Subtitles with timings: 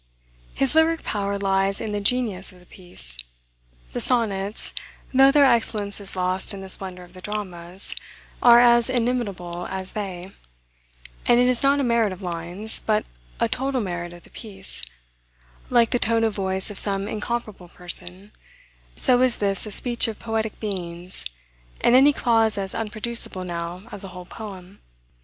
[0.55, 3.19] His lyric power lies in the genius of the piece.
[3.93, 4.73] The sonnets,
[5.13, 7.95] though their excellence is lost in the splendor of the dramas,
[8.41, 10.31] are as inimitable as they:
[11.27, 13.05] and it is not a merit of lines, but
[13.39, 14.81] a total merit of the piece;
[15.69, 18.31] like the tone of voice of some incomparable person,
[18.95, 21.25] so is this a speech of poetic beings,
[21.79, 24.81] and any clause as unproducible now as a whole poem.